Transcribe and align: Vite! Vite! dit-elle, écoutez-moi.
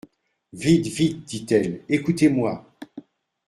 Vite! 0.51 0.87
Vite! 0.87 1.25
dit-elle, 1.25 1.83
écoutez-moi. 1.87 2.65